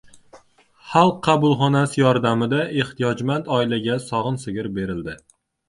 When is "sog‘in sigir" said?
4.09-4.75